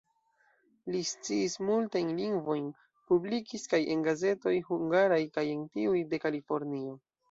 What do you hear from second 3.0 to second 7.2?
publikis kaj en gazetoj hungaraj kaj en tiuj de Kalifornio.